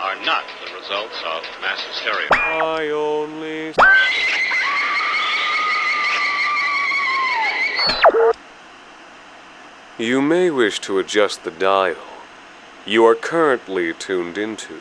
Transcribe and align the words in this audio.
are 0.00 0.16
not 0.24 0.44
the 0.64 0.74
results 0.80 1.16
of 1.26 1.42
mass 1.60 1.80
hysteria. 1.82 2.28
I 2.32 2.88
only. 2.88 3.74
You 9.98 10.22
may 10.22 10.50
wish 10.50 10.80
to 10.80 10.98
adjust 10.98 11.44
the 11.44 11.50
dial. 11.50 11.96
You 12.86 13.04
are 13.04 13.14
currently 13.14 13.92
tuned 13.92 14.38
into 14.38 14.80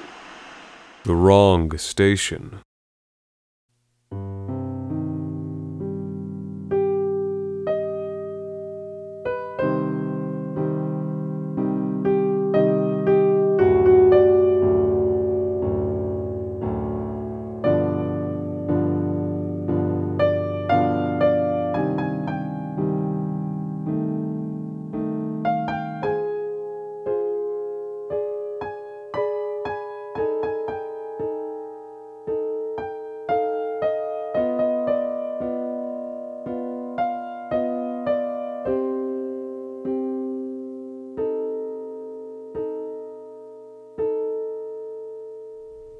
the 1.03 1.15
wrong 1.15 1.77
station. 1.77 2.59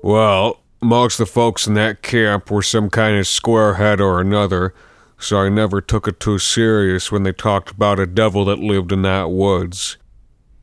Well, 0.02 0.61
most 0.81 1.17
the 1.17 1.25
folks 1.25 1.67
in 1.67 1.73
that 1.73 2.02
camp 2.02 2.50
were 2.50 2.61
some 2.61 2.89
kind 2.89 3.17
of 3.17 3.25
squarehead 3.25 3.99
or 3.99 4.21
another, 4.21 4.73
so 5.17 5.39
I 5.39 5.49
never 5.49 5.82
took 5.82 6.08
it 6.08 6.21
too 6.21 6.39
serious 6.39 7.11
when 7.11 7.23
they 7.23 7.33
talked 7.33 7.71
about 7.71 7.99
a 7.99 8.05
devil 8.05 8.45
that 8.45 8.59
lived 8.59 8.93
in 8.93 9.02
that 9.02 9.30
woods. 9.30 9.98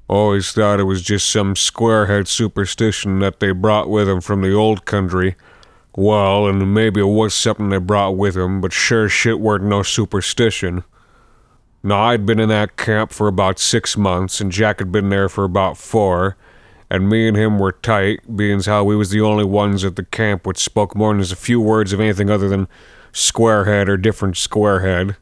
Always 0.09 0.53
thought 0.53 0.81
it 0.81 0.85
was 0.85 1.03
just 1.03 1.29
some 1.29 1.55
squarehead 1.55 2.29
superstition 2.29 3.19
that 3.19 3.41
they 3.41 3.53
brought 3.53 3.91
with 3.91 4.09
'em 4.09 4.23
from 4.23 4.41
the 4.41 4.55
old 4.55 4.87
country. 4.87 5.37
Well, 5.95 6.47
and 6.47 6.73
maybe 6.73 7.01
it 7.01 7.05
was 7.05 7.35
something 7.35 7.69
they 7.69 7.79
brought 7.79 8.17
with 8.17 8.37
'em, 8.39 8.61
but 8.63 8.73
sure 8.73 9.09
shit 9.09 9.41
weren't 9.41 9.65
no 9.65 9.83
superstition. 9.83 10.85
Now, 11.83 12.05
I'd 12.05 12.25
been 12.25 12.41
in 12.41 12.49
that 12.49 12.77
camp 12.77 13.13
for 13.13 13.29
about 13.29 13.59
six 13.59 13.97
months, 13.99 14.41
and 14.41 14.51
Jack 14.51 14.79
had 14.79 14.91
been 14.91 15.11
there 15.11 15.29
for 15.29 15.45
about 15.45 15.77
four, 15.77 16.37
and 16.91 17.09
me 17.09 17.27
and 17.27 17.37
him 17.37 17.59
were 17.59 17.73
tight, 17.73 18.37
being 18.37 18.63
how 18.63 18.85
we 18.85 18.97
was 18.97 19.11
the 19.11 19.21
only 19.21 19.45
ones 19.45 19.85
at 19.85 19.97
the 19.97 20.05
camp 20.05 20.47
which 20.47 20.59
spoke 20.59 20.95
more 20.95 21.13
than 21.13 21.21
a 21.21 21.37
few 21.37 21.61
words 21.61 21.93
of 21.93 22.01
anything 22.01 22.31
other 22.31 22.49
than 22.49 22.69
squarehead 23.13 23.89
or 23.89 23.97
different 23.97 24.37
squarehead. 24.37 25.17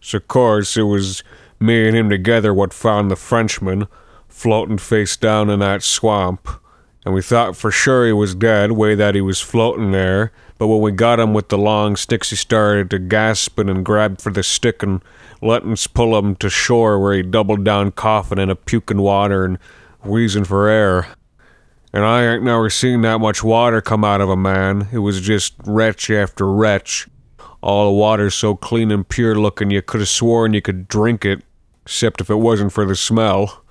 So, 0.00 0.18
of 0.18 0.28
course, 0.28 0.76
it 0.76 0.82
was 0.82 1.24
me 1.58 1.88
and 1.88 1.96
him 1.96 2.08
together 2.10 2.54
what 2.54 2.72
found 2.72 3.10
the 3.10 3.16
Frenchman 3.16 3.88
floating 4.28 4.78
face 4.78 5.16
down 5.16 5.50
in 5.50 5.60
that 5.60 5.82
swamp. 5.82 6.48
And 7.04 7.14
we 7.14 7.22
thought 7.22 7.56
for 7.56 7.70
sure 7.70 8.06
he 8.06 8.12
was 8.12 8.34
dead, 8.34 8.72
way 8.72 8.94
that 8.94 9.14
he 9.14 9.20
was 9.20 9.40
floating 9.40 9.92
there. 9.92 10.32
But 10.58 10.66
when 10.66 10.80
we 10.80 10.92
got 10.92 11.20
him 11.20 11.34
with 11.34 11.48
the 11.48 11.58
long 11.58 11.96
sticks, 11.96 12.30
he 12.30 12.36
started 12.36 12.90
to 12.90 12.98
gasping 12.98 13.68
and 13.68 13.84
grab 13.84 14.20
for 14.20 14.30
the 14.30 14.42
stick 14.42 14.82
and 14.82 15.02
let 15.40 15.64
us 15.64 15.86
pull 15.86 16.18
him 16.18 16.36
to 16.36 16.50
shore 16.50 16.98
where 16.98 17.14
he 17.14 17.22
doubled 17.22 17.64
down 17.64 17.92
coughing 17.92 18.38
and 18.38 18.50
a 18.50 18.56
puking 18.56 19.00
water 19.00 19.44
and 19.44 19.58
wheezing 20.06 20.44
for 20.44 20.68
air. 20.68 21.08
And 21.92 22.04
I 22.04 22.34
ain't 22.34 22.42
never 22.42 22.68
seen 22.68 23.00
that 23.02 23.20
much 23.20 23.42
water 23.42 23.80
come 23.80 24.04
out 24.04 24.20
of 24.20 24.28
a 24.28 24.36
man. 24.36 24.88
It 24.92 24.98
was 24.98 25.20
just 25.20 25.54
wretch 25.64 26.10
after 26.10 26.50
wretch. 26.50 27.08
All 27.62 27.86
the 27.86 27.98
water 27.98 28.30
so 28.30 28.54
clean 28.54 28.90
and 28.90 29.08
pure 29.08 29.34
looking 29.34 29.70
you 29.70 29.82
could 29.82 30.00
have 30.00 30.08
sworn 30.08 30.52
you 30.52 30.60
could 30.60 30.88
drink 30.88 31.24
it, 31.24 31.42
except 31.84 32.20
if 32.20 32.28
it 32.28 32.36
wasn't 32.36 32.72
for 32.72 32.84
the 32.84 32.94
smell. 32.94 33.62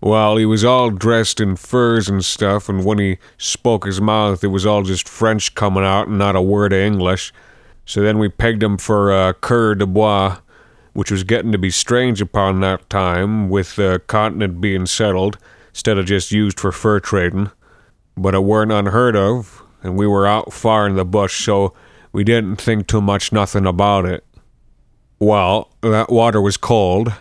Well, 0.00 0.36
he 0.36 0.46
was 0.46 0.64
all 0.64 0.90
dressed 0.90 1.40
in 1.40 1.56
furs 1.56 2.08
and 2.08 2.24
stuff, 2.24 2.68
and 2.68 2.84
when 2.84 2.98
he 2.98 3.18
spoke 3.36 3.84
his 3.84 4.00
mouth, 4.00 4.44
it 4.44 4.48
was 4.48 4.64
all 4.64 4.82
just 4.82 5.08
French 5.08 5.54
coming 5.54 5.82
out 5.82 6.06
and 6.06 6.18
not 6.18 6.36
a 6.36 6.42
word 6.42 6.72
of 6.72 6.78
English. 6.78 7.32
So 7.84 8.02
then 8.02 8.18
we 8.18 8.28
pegged 8.28 8.62
him 8.62 8.78
for 8.78 9.10
uh, 9.10 9.32
coureur 9.32 9.74
de 9.74 9.86
bois, 9.86 10.38
which 10.92 11.10
was 11.10 11.24
getting 11.24 11.52
to 11.52 11.58
be 11.58 11.70
strange 11.70 12.20
upon 12.20 12.60
that 12.60 12.88
time, 12.90 13.48
with 13.48 13.76
the 13.76 14.00
continent 14.06 14.60
being 14.60 14.86
settled, 14.86 15.38
instead 15.70 15.98
of 15.98 16.06
just 16.06 16.32
used 16.32 16.58
for 16.58 16.72
fur 16.72 17.00
trading. 17.00 17.50
But 18.16 18.34
it 18.34 18.42
weren't 18.44 18.72
unheard 18.72 19.16
of, 19.16 19.62
and 19.82 19.96
we 19.96 20.06
were 20.06 20.26
out 20.26 20.52
far 20.52 20.86
in 20.86 20.96
the 20.96 21.04
bush, 21.04 21.44
so 21.44 21.72
we 22.12 22.24
didn't 22.24 22.56
think 22.56 22.86
too 22.86 23.00
much 23.00 23.32
nothing 23.32 23.66
about 23.66 24.06
it. 24.06 24.24
Well, 25.18 25.70
that 25.82 26.10
water 26.10 26.40
was 26.40 26.56
cold, 26.56 27.12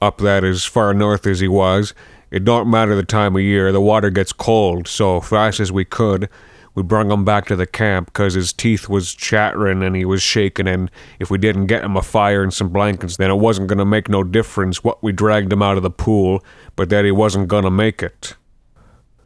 up 0.00 0.18
that 0.18 0.44
as 0.44 0.64
far 0.64 0.92
north 0.92 1.26
as 1.26 1.40
he 1.40 1.48
was. 1.48 1.94
It 2.30 2.44
don't 2.44 2.70
matter 2.70 2.94
the 2.94 3.02
time 3.02 3.36
of 3.36 3.42
year, 3.42 3.72
the 3.72 3.80
water 3.80 4.10
gets 4.10 4.32
cold, 4.32 4.88
so 4.88 5.20
fast 5.20 5.60
as 5.60 5.70
we 5.70 5.84
could, 5.84 6.28
we 6.74 6.82
brung 6.82 7.10
him 7.10 7.24
back 7.24 7.46
to 7.46 7.56
the 7.56 7.66
camp 7.66 8.12
'cause 8.12 8.34
his 8.34 8.52
teeth 8.52 8.88
was 8.88 9.14
chattering 9.14 9.82
and 9.82 9.94
he 9.94 10.04
was 10.04 10.22
shaking, 10.22 10.66
and 10.66 10.90
if 11.18 11.30
we 11.30 11.38
didn't 11.38 11.66
get 11.66 11.84
him 11.84 11.96
a 11.96 12.02
fire 12.02 12.42
and 12.42 12.52
some 12.52 12.70
blankets, 12.70 13.16
then 13.16 13.30
it 13.30 13.38
wasn't 13.38 13.68
gonna 13.68 13.84
make 13.84 14.08
no 14.08 14.22
difference 14.24 14.82
what 14.82 15.02
we 15.02 15.12
dragged 15.12 15.52
him 15.52 15.62
out 15.62 15.76
of 15.76 15.82
the 15.82 15.90
pool, 15.90 16.42
but 16.76 16.88
that 16.88 17.04
he 17.04 17.10
wasn't 17.10 17.48
gonna 17.48 17.70
make 17.70 18.02
it. 18.02 18.36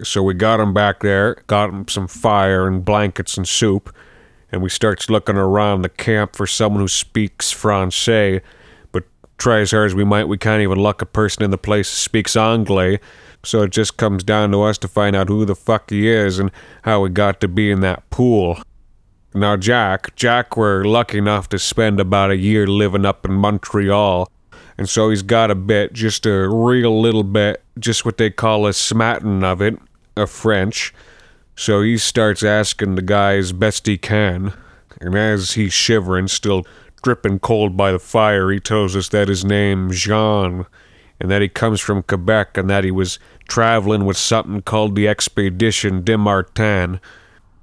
So 0.02 0.22
we 0.22 0.34
got 0.34 0.60
him 0.60 0.74
back 0.74 1.00
there, 1.00 1.36
got 1.46 1.70
him 1.70 1.88
some 1.88 2.08
fire 2.08 2.66
and 2.66 2.84
blankets 2.84 3.36
and 3.36 3.46
soup, 3.46 3.94
and 4.52 4.60
we 4.60 4.68
starts 4.68 5.08
looking 5.08 5.36
around 5.36 5.82
the 5.82 5.88
camp 5.88 6.36
for 6.36 6.46
someone 6.46 6.80
who 6.80 6.88
speaks 6.88 7.50
Francais, 7.50 8.40
but 8.92 9.04
try 9.38 9.60
as 9.60 9.70
hard 9.70 9.86
as 9.86 9.94
we 9.94 10.04
might, 10.04 10.28
we 10.28 10.36
can't 10.36 10.62
even 10.62 10.78
luck 10.78 11.00
a 11.00 11.06
person 11.06 11.44
in 11.44 11.50
the 11.50 11.58
place 11.58 11.90
who 11.90 11.96
speaks 11.96 12.36
Anglais, 12.36 12.98
so 13.46 13.62
it 13.62 13.70
just 13.70 13.96
comes 13.96 14.24
down 14.24 14.50
to 14.52 14.62
us 14.62 14.78
to 14.78 14.88
find 14.88 15.14
out 15.14 15.28
who 15.28 15.44
the 15.44 15.54
fuck 15.54 15.90
he 15.90 16.08
is 16.08 16.38
and 16.38 16.50
how 16.82 17.04
he 17.04 17.10
got 17.10 17.40
to 17.40 17.48
be 17.48 17.70
in 17.70 17.80
that 17.80 18.08
pool. 18.10 18.58
Now, 19.34 19.56
Jack, 19.56 20.16
Jack 20.16 20.56
were 20.56 20.84
lucky 20.84 21.18
enough 21.18 21.48
to 21.50 21.58
spend 21.58 22.00
about 22.00 22.30
a 22.30 22.36
year 22.36 22.66
living 22.66 23.04
up 23.04 23.24
in 23.24 23.34
Montreal, 23.34 24.30
and 24.78 24.88
so 24.88 25.10
he's 25.10 25.22
got 25.22 25.50
a 25.50 25.54
bit, 25.54 25.92
just 25.92 26.26
a 26.26 26.48
real 26.48 27.00
little 27.00 27.22
bit, 27.22 27.62
just 27.78 28.04
what 28.04 28.16
they 28.16 28.30
call 28.30 28.66
a 28.66 28.72
smatting 28.72 29.44
of 29.44 29.60
it, 29.60 29.78
a 30.16 30.26
French. 30.26 30.94
So 31.54 31.82
he 31.82 31.98
starts 31.98 32.42
asking 32.42 32.94
the 32.94 33.02
guy 33.02 33.36
as 33.36 33.52
best 33.52 33.86
he 33.86 33.98
can, 33.98 34.54
and 35.00 35.14
as 35.14 35.52
he's 35.52 35.72
shivering, 35.72 36.28
still 36.28 36.64
dripping 37.02 37.38
cold 37.38 37.76
by 37.76 37.92
the 37.92 37.98
fire, 37.98 38.50
he 38.50 38.58
tells 38.58 38.96
us 38.96 39.08
that 39.10 39.28
his 39.28 39.44
name's 39.44 40.00
Jean, 40.00 40.66
and 41.20 41.30
that 41.30 41.42
he 41.42 41.48
comes 41.48 41.80
from 41.80 42.02
Quebec, 42.02 42.56
and 42.56 42.68
that 42.68 42.84
he 42.84 42.90
was 42.90 43.18
traveling 43.48 44.04
with 44.04 44.16
something 44.16 44.62
called 44.62 44.94
the 44.94 45.08
Expedition 45.08 46.02
de 46.04 46.18
Martin. 46.18 47.00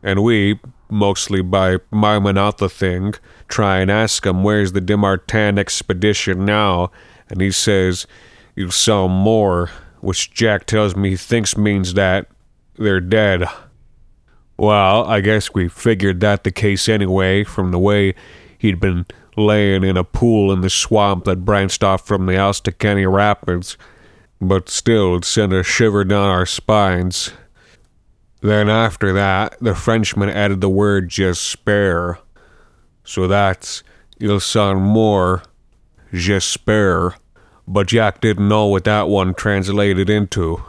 And 0.01 0.23
we, 0.23 0.59
mostly 0.89 1.41
by 1.41 1.77
miming 1.91 2.37
out 2.37 2.57
the 2.57 2.69
thing, 2.69 3.13
try 3.47 3.79
and 3.79 3.91
ask 3.91 4.25
him 4.25 4.43
where's 4.43 4.71
the 4.71 4.81
de 4.81 4.97
Martin 4.97 5.57
expedition 5.57 6.45
now, 6.45 6.91
and 7.29 7.41
he 7.41 7.51
says, 7.51 8.07
You 8.55 8.71
saw 8.71 9.07
more. 9.07 9.69
which 10.01 10.33
Jack 10.33 10.65
tells 10.65 10.95
me 10.95 11.11
he 11.11 11.15
thinks 11.15 11.55
means 11.55 11.93
that 11.93 12.27
they're 12.77 12.99
dead. 12.99 13.45
Well, 14.57 15.05
I 15.05 15.21
guess 15.21 15.53
we 15.53 15.69
figured 15.69 16.19
that 16.19 16.43
the 16.43 16.51
case 16.51 16.89
anyway 16.89 17.43
from 17.43 17.71
the 17.71 17.79
way 17.79 18.15
he'd 18.57 18.79
been 18.79 19.05
laying 19.35 19.83
in 19.83 19.97
a 19.97 20.03
pool 20.03 20.51
in 20.51 20.61
the 20.61 20.69
swamp 20.69 21.25
that 21.25 21.45
branched 21.45 21.83
off 21.83 22.05
from 22.05 22.25
the 22.25 22.33
Alstakeny 22.33 23.11
Rapids, 23.11 23.77
but 24.39 24.69
still 24.69 25.17
it 25.17 25.25
sent 25.25 25.53
a 25.53 25.63
shiver 25.63 26.03
down 26.03 26.29
our 26.29 26.45
spines. 26.45 27.31
Then 28.41 28.69
after 28.69 29.13
that, 29.13 29.57
the 29.61 29.73
Frenchman 29.73 30.29
added 30.29 30.59
the 30.59 30.69
word 30.69 31.09
j'espère. 31.09 32.17
So 33.03 33.27
that's 33.27 33.83
il 34.19 34.39
son 34.39 34.77
more 34.77 35.43
j'espère. 36.13 37.15
But 37.65 37.87
Jack 37.87 38.19
didn't 38.19 38.49
know 38.49 38.65
what 38.65 38.83
that 38.83 39.07
one 39.07 39.33
translated 39.33 40.09
into. 40.09 40.63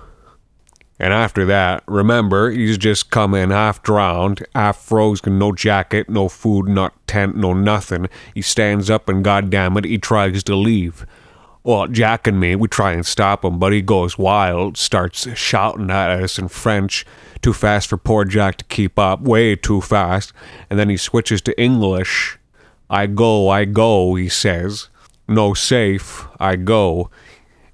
And 0.99 1.13
after 1.13 1.45
that, 1.47 1.83
remember, 1.87 2.51
he's 2.51 2.79
just 2.79 3.11
come 3.11 3.35
in 3.35 3.51
half 3.51 3.83
drowned, 3.83 4.47
half 4.55 4.77
frozen, 4.77 5.39
no 5.39 5.51
jacket, 5.53 6.09
no 6.09 6.29
food, 6.29 6.69
not 6.69 6.95
tent, 7.07 7.37
no 7.37 7.53
nothing. 7.53 8.09
He 8.33 8.43
stands 8.43 8.89
up 8.89 9.09
and 9.09 9.25
goddamn 9.25 9.77
it, 9.77 9.85
he 9.85 9.99
tries 9.99 10.45
to 10.45 10.55
leave. 10.55 11.05
Well, 11.65 11.89
Jack 11.89 12.27
and 12.27 12.39
me, 12.39 12.55
we 12.55 12.69
try 12.69 12.93
and 12.93 13.05
stop 13.05 13.45
him, 13.45 13.59
but 13.59 13.73
he 13.73 13.83
goes 13.83 14.19
wild, 14.19 14.77
starts 14.77 15.27
shouting 15.37 15.91
at 15.91 16.11
us 16.11 16.39
in 16.39 16.49
French, 16.49 17.05
too 17.43 17.55
fast 17.55 17.89
for 17.89 17.97
poor 17.97 18.25
Jack 18.25 18.59
to 18.59 18.65
keep 18.67 18.99
up, 18.99 19.23
way 19.23 19.57
too 19.57 19.81
fast, 19.81 20.33
and 20.71 20.79
then 20.79 20.91
he 20.91 20.97
switches 20.97 21.41
to 21.43 21.61
English. 21.61 22.39
I 22.89 23.07
go, 23.07 23.49
I 23.49 23.65
go, 23.65 24.15
he 24.15 24.29
says. 24.29 24.91
No 25.27 25.55
safe, 25.55 26.29
I 26.39 26.57
go 26.57 27.11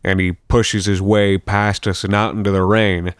and 0.02 0.20
he 0.20 0.32
pushes 0.32 0.86
his 0.86 1.02
way 1.02 1.38
past 1.38 1.86
us 1.86 2.04
and 2.04 2.14
out 2.14 2.34
into 2.34 2.50
the 2.50 2.62
rain. 2.62 3.14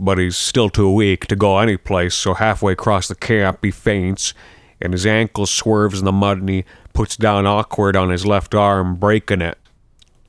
But 0.00 0.18
he's 0.18 0.36
still 0.36 0.68
too 0.68 0.92
weak 0.92 1.26
to 1.26 1.36
go 1.36 1.58
any 1.58 1.76
place, 1.76 2.14
so 2.14 2.34
halfway 2.34 2.72
across 2.72 3.08
the 3.08 3.14
camp 3.14 3.58
he 3.62 3.70
faints, 3.70 4.34
and 4.80 4.92
his 4.92 5.06
ankle 5.06 5.46
swerves 5.46 6.00
in 6.00 6.04
the 6.04 6.12
mud 6.12 6.38
and 6.38 6.48
he 6.48 6.64
puts 6.92 7.16
down 7.16 7.46
awkward 7.46 7.96
on 7.96 8.10
his 8.10 8.26
left 8.26 8.54
arm, 8.54 8.96
breaking 8.96 9.40
it. 9.40 9.58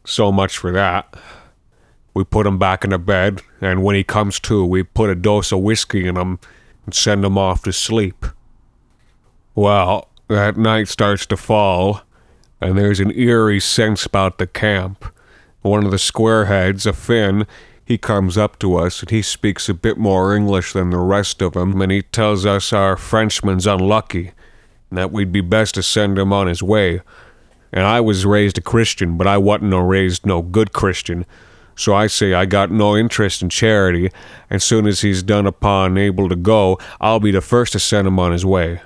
So 0.05 0.31
much 0.31 0.57
for 0.57 0.71
that. 0.71 1.15
We 2.13 2.23
put 2.23 2.45
him 2.45 2.59
back 2.59 2.83
in 2.83 2.91
the 2.91 2.99
bed, 2.99 3.41
and 3.61 3.83
when 3.83 3.95
he 3.95 4.03
comes 4.03 4.39
to, 4.41 4.63
we 4.63 4.83
put 4.83 5.09
a 5.09 5.15
dose 5.15 5.51
of 5.51 5.59
whiskey 5.61 6.07
in 6.07 6.15
him 6.15 6.39
and 6.85 6.94
send 6.94 7.25
him 7.25 7.38
off 7.38 7.63
to 7.63 7.73
sleep. 7.73 8.25
Well, 9.56 10.09
that 10.27 10.57
night 10.57 10.88
starts 10.88 11.25
to 11.27 11.38
fall, 11.38 12.01
and 12.61 12.77
there's 12.77 12.99
an 12.99 13.11
eerie 13.17 13.59
sense 13.59 14.06
about 14.06 14.38
the 14.38 14.45
camp 14.45 15.06
one 15.63 15.86
of 15.86 15.92
the 15.92 15.98
squareheads, 15.98 16.86
a 16.86 16.94
Finn, 16.94 17.48
he 17.86 17.98
comes 17.98 18.38
up 18.38 18.60
to 18.60 18.75
us 18.75 19.01
and 19.01 19.10
he 19.10 19.21
speaks 19.21 19.68
a 19.68 19.74
bit 19.74 19.98
more 19.98 20.36
English 20.36 20.74
than 20.74 20.89
the 20.89 20.98
rest 20.98 21.42
of 21.42 21.54
them, 21.54 21.81
and 21.81 21.92
he 21.92 22.01
tells 22.01 22.45
us 22.45 22.71
our 22.71 22.95
Frenchman's 22.95 23.68
unlucky, 23.68 24.31
and 24.89 24.98
that 24.98 25.12
we'd 25.12 25.31
be 25.31 25.42
best 25.42 25.75
to 25.75 25.83
send 25.83 26.18
him 26.18 26.31
on 26.31 26.48
his 26.48 26.63
way. 26.63 27.01
And 27.71 27.86
I 27.86 28.00
was 28.01 28.25
raised 28.25 28.57
a 28.57 28.62
Christian, 28.62 29.18
but 29.18 29.27
I 29.27 29.38
wasn't 29.38 29.71
no 29.71 29.80
raised 29.80 30.25
no 30.25 30.42
good 30.42 30.74
Christian. 30.74 31.25
So 31.75 31.95
I 31.95 32.07
say 32.07 32.33
I 32.33 32.45
got 32.45 32.71
no 32.71 32.95
interest 32.95 33.42
in 33.42 33.50
charity, 33.50 34.12
and 34.50 34.62
soon 34.62 34.86
as 34.86 35.01
he's 35.01 35.24
done 35.24 35.48
upon 35.48 35.98
able 35.98 36.30
to 36.30 36.36
go, 36.36 36.77
I'll 37.01 37.19
be 37.19 37.31
the 37.31 37.42
first 37.42 37.74
to 37.74 37.80
send 37.80 38.07
him 38.07 38.19
on 38.19 38.31
his 38.31 38.45
way. 38.45 38.81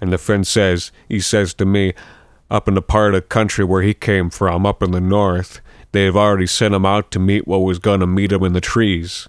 And 0.00 0.12
the 0.12 0.18
Finn 0.18 0.44
says, 0.44 0.90
he 1.08 1.20
says 1.20 1.54
to 1.54 1.64
me, 1.64 1.94
up 2.50 2.66
in 2.66 2.74
the 2.74 2.82
part 2.82 3.14
of 3.14 3.22
the 3.22 3.28
country 3.28 3.64
where 3.64 3.82
he 3.82 3.94
came 3.94 4.30
from, 4.30 4.66
up 4.66 4.82
in 4.82 4.90
the 4.90 5.00
north, 5.00 5.60
they 5.92 6.04
have 6.04 6.16
already 6.16 6.46
sent 6.46 6.74
him 6.74 6.84
out 6.84 7.10
to 7.10 7.18
meet 7.18 7.46
what 7.46 7.58
was 7.58 7.78
going 7.78 8.00
to 8.00 8.06
meet 8.06 8.32
him 8.32 8.44
in 8.44 8.52
the 8.52 8.60
trees. 8.60 9.28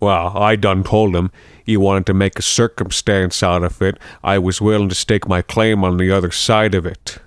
Well, 0.00 0.36
I 0.36 0.56
done 0.56 0.84
told 0.84 1.16
him 1.16 1.30
he 1.64 1.76
wanted 1.76 2.06
to 2.06 2.14
make 2.14 2.38
a 2.38 2.42
circumstance 2.42 3.42
out 3.42 3.62
of 3.62 3.80
it. 3.80 3.98
I 4.22 4.38
was 4.38 4.60
willing 4.60 4.90
to 4.90 4.94
stake 4.94 5.26
my 5.26 5.40
claim 5.40 5.82
on 5.82 5.96
the 5.96 6.10
other 6.10 6.30
side 6.30 6.74
of 6.74 6.84
it. 6.84 7.18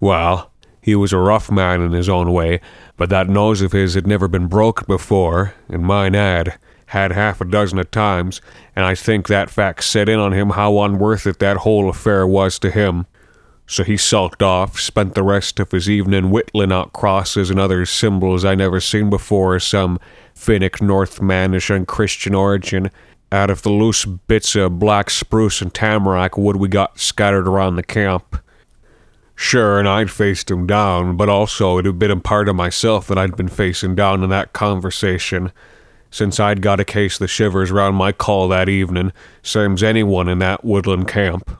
Well, 0.00 0.50
he 0.82 0.94
was 0.94 1.12
a 1.12 1.18
rough 1.18 1.50
man 1.50 1.80
in 1.80 1.92
his 1.92 2.08
own 2.08 2.32
way, 2.32 2.60
but 2.96 3.08
that 3.10 3.28
nose 3.28 3.62
of 3.62 3.72
his 3.72 3.94
had 3.94 4.06
never 4.06 4.28
been 4.28 4.46
broken 4.46 4.84
before, 4.86 5.54
and 5.68 5.82
mine 5.82 6.14
had, 6.14 6.58
had 6.86 7.12
half 7.12 7.40
a 7.40 7.44
dozen 7.44 7.78
of 7.78 7.90
times, 7.90 8.40
and 8.74 8.84
I 8.84 8.94
think 8.94 9.26
that 9.26 9.50
fact 9.50 9.84
set 9.84 10.08
in 10.08 10.18
on 10.18 10.32
him 10.32 10.50
how 10.50 10.78
unworth 10.80 11.26
it 11.26 11.38
that 11.40 11.58
whole 11.58 11.88
affair 11.88 12.26
was 12.26 12.58
to 12.60 12.70
him. 12.70 13.06
So 13.66 13.82
he 13.82 13.96
sulked 13.96 14.42
off, 14.42 14.78
spent 14.78 15.14
the 15.14 15.24
rest 15.24 15.58
of 15.58 15.72
his 15.72 15.90
evening 15.90 16.30
whittling 16.30 16.70
out 16.70 16.92
crosses 16.92 17.50
and 17.50 17.58
other 17.58 17.84
symbols 17.84 18.44
I 18.44 18.54
never 18.54 18.80
seen 18.80 19.10
before, 19.10 19.58
some 19.58 19.98
Finnic 20.34 20.80
Northmanish 20.80 21.74
and 21.74 21.86
Christian 21.86 22.34
origin, 22.34 22.90
out 23.32 23.50
of 23.50 23.62
the 23.62 23.70
loose 23.70 24.04
bits 24.04 24.54
of 24.54 24.78
black 24.78 25.10
spruce 25.10 25.60
and 25.60 25.74
tamarack 25.74 26.38
wood 26.38 26.56
we 26.56 26.68
got 26.68 27.00
scattered 27.00 27.48
around 27.48 27.74
the 27.74 27.82
camp. 27.82 28.40
Sure, 29.34 29.78
and 29.78 29.88
I'd 29.88 30.10
faced 30.10 30.50
him 30.50 30.66
down, 30.66 31.16
but 31.16 31.28
also 31.28 31.76
it 31.78 31.86
had 31.86 31.98
been 31.98 32.10
a 32.12 32.20
part 32.20 32.48
of 32.48 32.56
myself 32.56 33.08
that 33.08 33.18
I'd 33.18 33.36
been 33.36 33.48
facing 33.48 33.96
down 33.96 34.22
in 34.22 34.30
that 34.30 34.52
conversation, 34.52 35.52
since 36.10 36.38
I'd 36.38 36.62
got 36.62 36.80
a 36.80 36.84
case 36.84 37.16
of 37.16 37.18
the 37.20 37.28
shivers 37.28 37.72
round 37.72 37.96
my 37.96 38.12
call 38.12 38.48
that 38.48 38.68
evening, 38.68 39.12
same's 39.42 39.82
anyone 39.82 40.28
in 40.28 40.38
that 40.38 40.64
woodland 40.64 41.08
camp. 41.08 41.50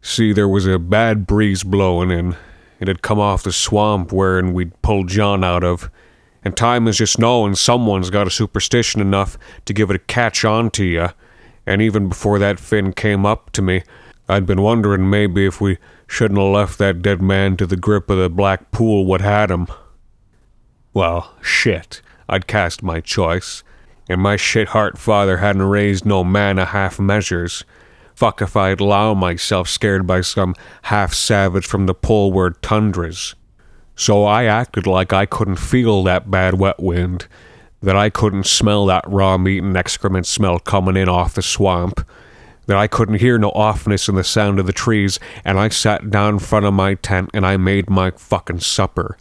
See, 0.00 0.32
there 0.32 0.48
was 0.48 0.66
a 0.66 0.78
bad 0.78 1.26
breeze 1.26 1.62
blowing, 1.62 2.10
and 2.10 2.36
it 2.80 2.88
had 2.88 3.02
come 3.02 3.18
off 3.18 3.42
the 3.42 3.52
swamp 3.52 4.12
wherein 4.12 4.52
we'd 4.52 4.80
pulled 4.82 5.08
John 5.08 5.42
out 5.42 5.64
of. 5.64 5.90
And 6.44 6.56
time 6.56 6.86
is 6.86 6.96
just 6.96 7.18
knowing 7.18 7.54
someone's 7.54 8.10
got 8.10 8.26
a 8.26 8.30
superstition 8.30 9.00
enough 9.00 9.36
to 9.64 9.74
give 9.74 9.90
it 9.90 9.96
a 9.96 10.00
catch 10.00 10.44
on 10.44 10.70
to 10.70 10.84
you. 10.84 11.08
And 11.66 11.82
even 11.82 12.08
before 12.08 12.38
that 12.38 12.60
Finn 12.60 12.92
came 12.92 13.26
up 13.26 13.50
to 13.52 13.62
me, 13.62 13.82
I'd 14.28 14.46
been 14.46 14.62
wondering 14.62 15.10
maybe 15.10 15.46
if 15.46 15.60
we 15.60 15.78
shouldn't 16.06 16.38
have 16.38 16.48
left 16.48 16.78
that 16.78 17.02
dead 17.02 17.20
man 17.20 17.56
to 17.56 17.66
the 17.66 17.76
grip 17.76 18.08
of 18.08 18.18
the 18.18 18.30
black 18.30 18.70
pool 18.70 19.04
what 19.04 19.20
had 19.20 19.50
him. 19.50 19.66
Well, 20.94 21.34
shit. 21.42 22.00
I'd 22.28 22.46
cast 22.46 22.82
my 22.82 23.00
choice, 23.00 23.62
and 24.08 24.20
my 24.20 24.36
shit 24.36 24.68
heart 24.68 24.98
father 24.98 25.38
hadn't 25.38 25.62
raised 25.62 26.04
no 26.04 26.22
man 26.22 26.58
of 26.58 26.68
half 26.68 27.00
measures. 27.00 27.64
Fuck 28.18 28.42
if 28.42 28.56
I'd 28.56 28.80
allow 28.80 29.14
myself 29.14 29.68
scared 29.68 30.04
by 30.04 30.22
some 30.22 30.56
half 30.82 31.14
savage 31.14 31.64
from 31.64 31.86
the 31.86 31.94
poleward 31.94 32.60
tundras. 32.60 33.36
So 33.94 34.24
I 34.24 34.42
acted 34.42 34.88
like 34.88 35.12
I 35.12 35.24
couldn't 35.24 35.60
feel 35.60 36.02
that 36.02 36.28
bad 36.28 36.58
wet 36.58 36.80
wind, 36.80 37.28
that 37.80 37.94
I 37.94 38.10
couldn't 38.10 38.46
smell 38.46 38.86
that 38.86 39.04
raw 39.06 39.38
meat 39.38 39.62
and 39.62 39.76
excrement 39.76 40.26
smell 40.26 40.58
coming 40.58 40.96
in 40.96 41.08
off 41.08 41.34
the 41.34 41.42
swamp, 41.42 42.04
that 42.66 42.76
I 42.76 42.88
couldn't 42.88 43.20
hear 43.20 43.38
no 43.38 43.52
offness 43.52 44.08
in 44.08 44.16
the 44.16 44.24
sound 44.24 44.58
of 44.58 44.66
the 44.66 44.72
trees, 44.72 45.20
and 45.44 45.60
I 45.60 45.68
sat 45.68 46.10
down 46.10 46.34
in 46.34 46.38
front 46.40 46.66
of 46.66 46.74
my 46.74 46.94
tent 46.94 47.30
and 47.32 47.46
I 47.46 47.56
made 47.56 47.88
my 47.88 48.10
fucking 48.10 48.58
supper. 48.58 49.16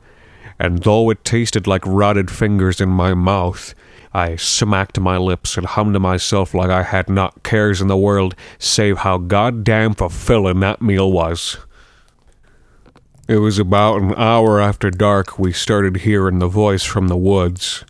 And 0.59 0.83
though 0.83 1.09
it 1.09 1.23
tasted 1.23 1.67
like 1.67 1.85
rotted 1.85 2.31
fingers 2.31 2.81
in 2.81 2.89
my 2.89 3.13
mouth, 3.13 3.75
I 4.13 4.35
smacked 4.35 4.99
my 4.99 5.17
lips 5.17 5.57
and 5.57 5.65
hummed 5.65 5.93
to 5.93 5.99
myself 5.99 6.53
like 6.53 6.69
I 6.69 6.83
had 6.83 7.09
not 7.09 7.43
cares 7.43 7.81
in 7.81 7.87
the 7.87 7.97
world 7.97 8.35
save 8.57 8.99
how 8.99 9.19
goddamn 9.19 9.93
fulfilling 9.93 10.59
that 10.61 10.81
meal 10.81 11.11
was. 11.11 11.57
It 13.27 13.37
was 13.37 13.59
about 13.59 14.01
an 14.01 14.15
hour 14.15 14.61
after 14.61 14.89
dark 14.89 15.37
we 15.37 15.51
started 15.51 15.97
hearing 15.97 16.39
the 16.39 16.47
voice 16.47 16.83
from 16.83 17.09
the 17.09 17.17
woods. 17.17 17.83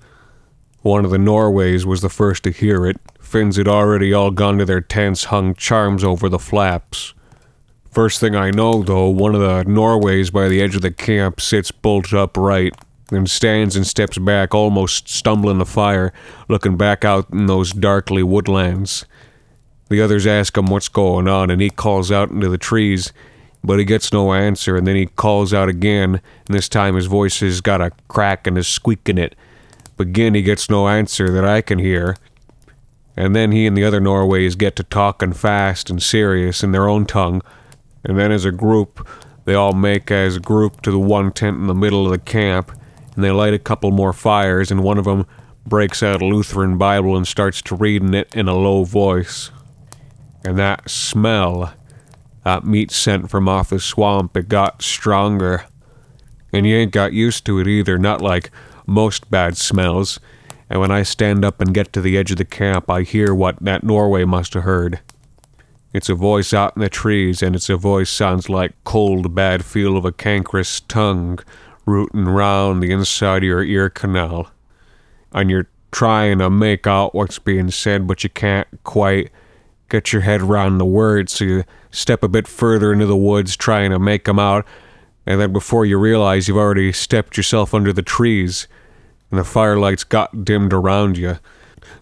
One 0.81 1.05
of 1.05 1.11
the 1.11 1.19
Norways 1.19 1.85
was 1.85 2.01
the 2.01 2.09
first 2.09 2.43
to 2.43 2.51
hear 2.51 2.85
it. 2.87 2.97
Finns 3.19 3.57
had 3.57 3.67
already 3.67 4.13
all 4.13 4.31
gone 4.31 4.57
to 4.57 4.65
their 4.65 4.81
tents, 4.81 5.25
hung 5.25 5.53
charms 5.53 6.03
over 6.03 6.27
the 6.27 6.39
flaps. 6.39 7.13
First 7.91 8.19
thing 8.19 8.35
I 8.35 8.51
know, 8.51 8.83
though, 8.83 9.09
one 9.09 9.33
of 9.33 9.41
the 9.41 9.63
Norways 9.63 10.29
by 10.29 10.47
the 10.47 10.61
edge 10.61 10.75
of 10.75 10.81
the 10.81 10.91
camp 10.91 11.41
sits 11.41 11.71
bolt 11.71 12.13
upright, 12.13 12.75
and 13.11 13.29
stands 13.29 13.75
and 13.75 13.87
steps 13.87 14.17
back, 14.17 14.53
almost 14.53 15.07
stumbling 15.07 15.59
the 15.59 15.65
fire, 15.65 16.11
looking 16.49 16.77
back 16.77 17.05
out 17.05 17.29
in 17.31 17.45
those 17.45 17.71
darkly 17.71 18.21
woodlands. 18.21 19.05
The 19.89 20.01
others 20.01 20.27
ask 20.27 20.57
him 20.57 20.67
what's 20.67 20.89
going 20.89 21.27
on, 21.27 21.49
and 21.49 21.61
he 21.61 21.69
calls 21.69 22.11
out 22.11 22.29
into 22.29 22.49
the 22.49 22.57
trees, 22.57 23.13
but 23.63 23.79
he 23.79 23.85
gets 23.85 24.11
no 24.11 24.33
answer, 24.33 24.75
and 24.75 24.85
then 24.85 24.95
he 24.95 25.05
calls 25.05 25.53
out 25.53 25.69
again, 25.69 26.21
and 26.47 26.55
this 26.55 26.67
time 26.67 26.95
his 26.95 27.05
voice 27.05 27.39
has 27.39 27.61
got 27.61 27.81
a 27.81 27.91
crack 28.09 28.45
and 28.45 28.57
a 28.57 28.63
squeak 28.63 29.07
in 29.07 29.17
it. 29.17 29.35
But 29.95 30.07
again, 30.07 30.35
he 30.35 30.41
gets 30.41 30.69
no 30.69 30.87
answer 30.87 31.31
that 31.31 31.45
I 31.45 31.61
can 31.61 31.79
hear. 31.79 32.17
And 33.15 33.35
then 33.35 33.51
he 33.51 33.65
and 33.65 33.75
the 33.75 33.83
other 33.83 33.99
Norways 33.99 34.55
get 34.55 34.75
to 34.75 34.83
talking 34.83 35.33
fast 35.33 35.89
and 35.89 36.03
serious 36.03 36.63
in 36.63 36.71
their 36.71 36.87
own 36.87 37.05
tongue, 37.05 37.41
and 38.07 38.17
then 38.17 38.31
as 38.31 38.45
a 38.45 38.51
group, 38.51 39.07
they 39.45 39.53
all 39.53 39.73
make 39.73 40.09
as 40.09 40.37
a 40.37 40.39
group 40.39 40.81
to 40.81 40.91
the 40.91 40.99
one 40.99 41.31
tent 41.31 41.57
in 41.57 41.67
the 41.67 41.75
middle 41.75 42.05
of 42.05 42.11
the 42.11 42.17
camp, 42.17 42.71
and 43.13 43.23
they 43.23 43.31
light 43.31 43.53
a 43.53 43.59
couple 43.59 43.91
more 43.91 44.13
fires, 44.13 44.71
and 44.71 44.83
one 44.83 44.97
of 44.97 45.05
them 45.05 45.27
breaks 45.65 46.01
out 46.01 46.21
a 46.21 46.25
Lutheran 46.25 46.77
Bible 46.77 47.15
and 47.15 47.27
starts 47.27 47.61
to 47.63 47.75
read 47.75 48.01
in 48.01 48.13
it 48.13 48.33
in 48.33 48.47
a 48.47 48.55
low 48.55 48.85
voice. 48.85 49.51
And 50.45 50.57
that 50.57 50.89
smell, 50.89 51.73
that 52.45 52.63
meat 52.63 52.91
scent 52.91 53.29
from 53.29 53.49
off 53.49 53.69
the 53.69 53.79
swamp, 53.79 54.37
it 54.37 54.47
got 54.47 54.81
stronger. 54.81 55.65
And 56.53 56.65
you 56.65 56.75
ain't 56.77 56.93
got 56.93 57.11
used 57.11 57.45
to 57.45 57.59
it 57.59 57.67
either, 57.67 57.97
not 57.97 58.21
like 58.21 58.49
most 58.85 59.29
bad 59.29 59.57
smells. 59.57 60.19
and 60.69 60.79
when 60.79 60.91
I 60.91 61.03
stand 61.03 61.43
up 61.45 61.61
and 61.61 61.73
get 61.73 61.91
to 61.93 62.01
the 62.01 62.17
edge 62.17 62.31
of 62.31 62.37
the 62.37 62.45
camp, 62.45 62.89
I 62.89 63.01
hear 63.01 63.33
what 63.33 63.57
that 63.61 63.83
Norway 63.83 64.23
must 64.23 64.53
have 64.53 64.63
heard. 64.63 64.99
It's 65.97 66.09
a 66.09 66.13
voice 66.13 66.53
out 66.53 66.73
in 66.75 66.83
the 66.83 66.89
trees, 66.89 67.41
and 67.41 67.55
its 67.55 67.71
a 67.71 67.75
voice 67.75 68.11
sounds 68.11 68.49
like 68.49 68.75
cold, 68.83 69.33
bad 69.33 69.65
feel 69.65 69.97
of 69.97 70.05
a 70.05 70.11
cankerous 70.11 70.81
tongue 70.81 71.39
rooting 71.87 72.25
round 72.25 72.83
the 72.83 72.91
inside 72.91 73.37
of 73.37 73.47
your 73.47 73.63
ear 73.63 73.89
canal. 73.89 74.51
And 75.31 75.49
you're 75.49 75.67
trying 75.91 76.37
to 76.37 76.51
make 76.51 76.85
out 76.85 77.15
what's 77.15 77.39
being 77.39 77.71
said, 77.71 78.05
but 78.05 78.23
you 78.23 78.29
can't 78.29 78.67
quite 78.83 79.31
get 79.89 80.13
your 80.13 80.21
head 80.21 80.41
around 80.41 80.77
the 80.77 80.85
words, 80.85 81.33
so 81.33 81.45
you 81.45 81.63
step 81.89 82.21
a 82.21 82.29
bit 82.29 82.47
further 82.47 82.93
into 82.93 83.07
the 83.07 83.17
woods 83.17 83.57
trying 83.57 83.89
to 83.89 83.97
make 83.97 84.29
'em 84.29 84.37
out, 84.37 84.67
and 85.25 85.41
then 85.41 85.51
before 85.51 85.83
you 85.83 85.97
realize 85.97 86.47
you've 86.47 86.57
already 86.57 86.91
stepped 86.91 87.37
yourself 87.37 87.73
under 87.73 87.91
the 87.91 88.03
trees, 88.03 88.67
and 89.31 89.39
the 89.39 89.43
firelight's 89.43 90.03
got 90.03 90.45
dimmed 90.45 90.73
around 90.73 91.17
you. 91.17 91.39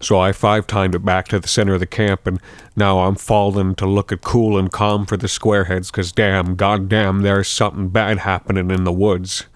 So 0.00 0.18
I 0.18 0.32
five 0.32 0.66
timed 0.66 0.94
it 0.94 1.04
back 1.04 1.28
to 1.28 1.40
the 1.40 1.48
center 1.48 1.74
of 1.74 1.80
the 1.80 1.86
camp, 1.86 2.26
and 2.26 2.40
now 2.74 3.00
I'm 3.00 3.14
falling 3.14 3.74
to 3.76 3.86
look 3.86 4.12
at 4.12 4.22
cool 4.22 4.58
and 4.58 4.70
calm 4.70 5.06
for 5.06 5.16
the 5.16 5.26
squareheads, 5.26 5.90
because 5.90 6.12
damn, 6.12 6.56
goddamn, 6.56 7.20
there's 7.20 7.48
something 7.48 7.88
bad 7.88 8.18
happening 8.18 8.70
in 8.70 8.84
the 8.84 8.92
woods. 8.92 9.46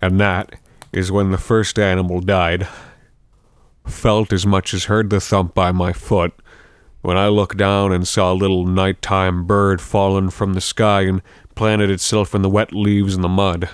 And 0.00 0.20
that 0.20 0.54
is 0.92 1.12
when 1.12 1.30
the 1.30 1.38
first 1.38 1.78
animal 1.78 2.20
died. 2.20 2.68
Felt 3.86 4.32
as 4.32 4.46
much 4.46 4.74
as 4.74 4.84
heard 4.84 5.10
the 5.10 5.20
thump 5.20 5.54
by 5.54 5.72
my 5.72 5.92
foot 5.92 6.32
when 7.00 7.16
I 7.16 7.28
looked 7.28 7.56
down 7.56 7.92
and 7.92 8.06
saw 8.06 8.32
a 8.32 8.34
little 8.34 8.66
nighttime 8.66 9.44
bird 9.44 9.80
fallen 9.80 10.30
from 10.30 10.54
the 10.54 10.60
sky 10.60 11.02
and 11.02 11.22
planted 11.54 11.90
itself 11.90 12.34
in 12.34 12.42
the 12.42 12.50
wet 12.50 12.72
leaves 12.72 13.14
and 13.14 13.24
the 13.24 13.28
mud. 13.28 13.68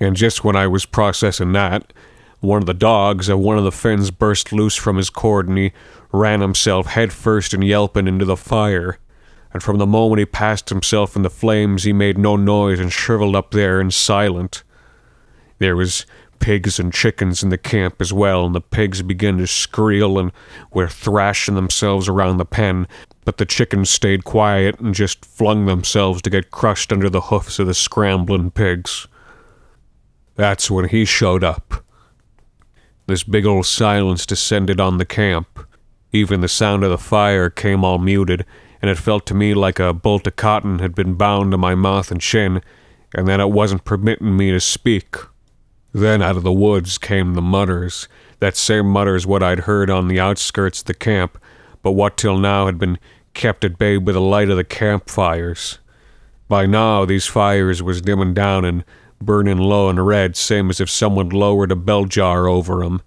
And 0.00 0.14
just 0.14 0.44
when 0.44 0.54
I 0.54 0.66
was 0.66 0.86
processing 0.86 1.52
that, 1.52 1.92
one 2.40 2.62
of 2.62 2.66
the 2.66 2.74
dogs 2.74 3.28
of 3.28 3.38
one 3.38 3.58
of 3.58 3.64
the 3.64 3.72
Finns 3.72 4.10
burst 4.10 4.52
loose 4.52 4.76
from 4.76 4.96
his 4.96 5.10
cord 5.10 5.48
and 5.48 5.58
he 5.58 5.72
ran 6.12 6.40
himself 6.40 6.86
headfirst 6.86 7.52
and 7.52 7.64
yelping 7.64 8.06
into 8.06 8.24
the 8.24 8.36
fire. 8.36 8.98
And 9.52 9.62
from 9.62 9.78
the 9.78 9.86
moment 9.86 10.20
he 10.20 10.26
passed 10.26 10.68
himself 10.68 11.16
in 11.16 11.22
the 11.22 11.30
flames, 11.30 11.84
he 11.84 11.92
made 11.92 12.18
no 12.18 12.36
noise 12.36 12.78
and 12.78 12.92
shriveled 12.92 13.34
up 13.34 13.50
there 13.50 13.80
and 13.80 13.92
silent. 13.92 14.62
There 15.58 15.74
was 15.74 16.06
pigs 16.38 16.78
and 16.78 16.92
chickens 16.92 17.42
in 17.42 17.48
the 17.48 17.58
camp 17.58 18.00
as 18.00 18.12
well, 18.12 18.46
and 18.46 18.54
the 18.54 18.60
pigs 18.60 19.02
began 19.02 19.38
to 19.38 19.46
squeal 19.46 20.18
and 20.18 20.32
were 20.72 20.88
thrashing 20.88 21.54
themselves 21.54 22.08
around 22.08 22.36
the 22.36 22.44
pen, 22.44 22.86
but 23.24 23.38
the 23.38 23.46
chickens 23.46 23.90
stayed 23.90 24.24
quiet 24.24 24.78
and 24.78 24.94
just 24.94 25.24
flung 25.24 25.66
themselves 25.66 26.22
to 26.22 26.30
get 26.30 26.50
crushed 26.50 26.92
under 26.92 27.10
the 27.10 27.22
hoofs 27.22 27.58
of 27.58 27.66
the 27.66 27.74
scrambling 27.74 28.50
pigs. 28.50 29.08
That's 30.36 30.70
when 30.70 30.88
he 30.88 31.04
showed 31.04 31.42
up. 31.42 31.84
This 33.08 33.24
big 33.24 33.46
old 33.46 33.64
silence 33.64 34.26
descended 34.26 34.78
on 34.78 34.98
the 34.98 35.06
camp. 35.06 35.66
Even 36.12 36.42
the 36.42 36.46
sound 36.46 36.84
of 36.84 36.90
the 36.90 36.98
fire 36.98 37.48
came 37.48 37.82
all 37.82 37.96
muted, 37.96 38.44
and 38.82 38.90
it 38.90 38.98
felt 38.98 39.24
to 39.26 39.34
me 39.34 39.54
like 39.54 39.80
a 39.80 39.94
bolt 39.94 40.26
of 40.26 40.36
cotton 40.36 40.78
had 40.80 40.94
been 40.94 41.14
bound 41.14 41.52
to 41.52 41.56
my 41.56 41.74
mouth 41.74 42.10
and 42.10 42.20
chin, 42.20 42.60
and 43.14 43.26
that 43.26 43.40
it 43.40 43.50
wasn't 43.50 43.86
permitting 43.86 44.36
me 44.36 44.50
to 44.50 44.60
speak. 44.60 45.16
Then 45.94 46.20
out 46.20 46.36
of 46.36 46.42
the 46.42 46.52
woods 46.52 46.98
came 46.98 47.32
the 47.32 47.40
mutters, 47.40 48.08
that 48.40 48.58
same 48.58 48.84
mutters 48.84 49.26
what 49.26 49.42
I'd 49.42 49.60
heard 49.60 49.88
on 49.88 50.08
the 50.08 50.20
outskirts 50.20 50.80
of 50.80 50.84
the 50.84 50.92
camp, 50.92 51.38
but 51.82 51.92
what 51.92 52.18
till 52.18 52.36
now 52.36 52.66
had 52.66 52.78
been 52.78 52.98
kept 53.32 53.64
at 53.64 53.78
bay 53.78 53.96
by 53.96 54.12
the 54.12 54.20
light 54.20 54.50
of 54.50 54.58
the 54.58 54.64
campfires. 54.64 55.78
By 56.46 56.66
now 56.66 57.06
these 57.06 57.24
fires 57.24 57.82
was 57.82 58.02
dimming 58.02 58.34
down 58.34 58.66
and 58.66 58.84
burning 59.20 59.58
low 59.58 59.88
and 59.88 60.06
red, 60.06 60.36
same 60.36 60.70
as 60.70 60.80
if 60.80 60.88
someone 60.88 61.28
lowered 61.30 61.72
a 61.72 61.76
bell 61.76 62.04
jar 62.04 62.46
over 62.46 62.84
'em, 62.84 63.02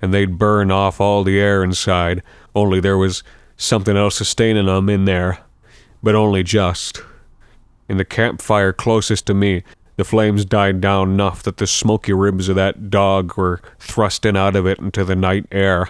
and 0.00 0.12
they'd 0.12 0.38
burn 0.38 0.70
off 0.70 1.00
all 1.00 1.24
the 1.24 1.40
air 1.40 1.64
inside, 1.64 2.22
only 2.54 2.80
there 2.80 2.98
was 2.98 3.22
something 3.56 3.96
else 3.96 4.16
sustaining 4.16 4.68
'em 4.68 4.88
in 4.88 5.04
there, 5.04 5.38
but 6.02 6.14
only 6.14 6.42
just. 6.42 7.02
In 7.88 7.96
the 7.96 8.04
campfire 8.04 8.72
closest 8.72 9.26
to 9.26 9.34
me, 9.34 9.62
the 9.96 10.04
flames 10.04 10.44
died 10.44 10.80
down 10.80 11.10
enough 11.12 11.42
that 11.42 11.56
the 11.56 11.66
smoky 11.66 12.12
ribs 12.12 12.48
of 12.48 12.56
that 12.56 12.90
dog 12.90 13.36
were 13.36 13.60
thrusting 13.78 14.36
out 14.36 14.54
of 14.54 14.66
it 14.66 14.78
into 14.78 15.04
the 15.04 15.16
night 15.16 15.46
air. 15.50 15.88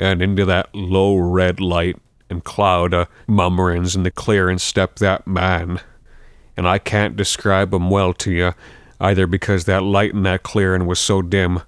And 0.00 0.22
into 0.22 0.44
that 0.44 0.68
low 0.74 1.16
red 1.16 1.60
light 1.60 1.96
and 2.30 2.44
cloud 2.44 2.94
of 2.94 3.08
mummerings 3.26 3.96
in 3.96 4.02
the 4.02 4.10
clearing 4.10 4.58
stepped 4.58 4.98
that 4.98 5.26
man. 5.26 5.80
And 6.58 6.66
I 6.66 6.78
can't 6.78 7.16
describe 7.16 7.72
him 7.72 7.88
well 7.88 8.12
to 8.14 8.32
you, 8.32 8.52
either 9.00 9.28
because 9.28 9.64
that 9.66 9.84
light 9.84 10.12
in 10.12 10.24
that 10.24 10.42
clearing 10.42 10.86
was 10.86 10.98
so 10.98 11.22
dim, 11.22 11.60